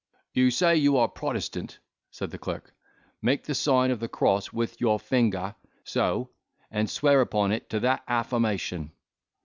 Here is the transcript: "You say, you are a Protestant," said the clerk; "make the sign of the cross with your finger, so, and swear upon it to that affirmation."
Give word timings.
"You 0.33 0.49
say, 0.49 0.77
you 0.77 0.97
are 0.97 1.05
a 1.05 1.07
Protestant," 1.07 1.77
said 2.09 2.31
the 2.31 2.39
clerk; 2.39 2.73
"make 3.21 3.43
the 3.43 3.53
sign 3.53 3.91
of 3.91 3.99
the 3.99 4.07
cross 4.07 4.51
with 4.51 4.81
your 4.81 4.97
finger, 4.99 5.53
so, 5.83 6.31
and 6.71 6.89
swear 6.89 7.21
upon 7.21 7.51
it 7.51 7.69
to 7.69 7.79
that 7.81 8.01
affirmation." 8.07 8.93